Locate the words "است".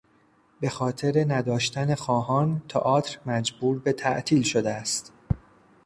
4.73-5.13